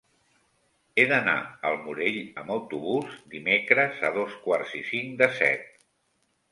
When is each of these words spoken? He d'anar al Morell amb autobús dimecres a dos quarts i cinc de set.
He 0.95 1.03
d'anar 1.11 1.35
al 1.71 1.77
Morell 1.83 2.17
amb 2.43 2.55
autobús 2.57 3.15
dimecres 3.37 4.05
a 4.09 4.13
dos 4.19 4.43
quarts 4.49 4.77
i 4.83 4.85
cinc 4.93 5.17
de 5.23 5.31
set. 5.43 5.71